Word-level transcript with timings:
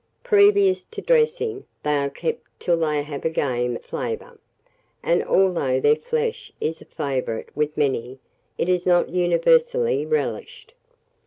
Previous 0.23 0.83
to 0.85 0.99
dressing, 0.99 1.65
they 1.83 1.97
are 1.97 2.09
kept 2.09 2.41
till 2.59 2.77
they 2.77 3.03
have 3.03 3.23
a 3.23 3.29
game 3.29 3.77
flavour; 3.83 4.39
and 5.03 5.23
although 5.23 5.79
their 5.79 5.95
flesh 5.95 6.51
is 6.59 6.81
a 6.81 6.85
favourite 6.85 7.55
with 7.55 7.77
many, 7.77 8.17
it 8.57 8.67
is 8.67 8.87
not 8.87 9.09
universally 9.09 10.03
relished. 10.07 10.73